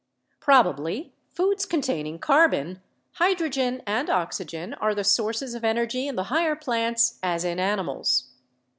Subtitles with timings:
[0.39, 6.55] Probably foods containing carbon, hydrogen and oxygen are the sources of energy in the higher
[6.55, 8.23] plants as in ani mals.